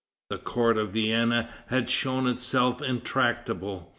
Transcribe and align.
The 0.31 0.39
court 0.39 0.79
of 0.79 0.93
Vienna 0.93 1.47
had 1.67 1.87
shown 1.87 2.25
itself 2.25 2.81
intractable. 2.81 3.87